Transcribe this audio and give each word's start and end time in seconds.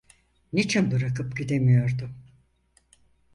Niçin 0.53 0.91
bırakıp 0.91 1.35
gidemiyordum? 1.37 2.15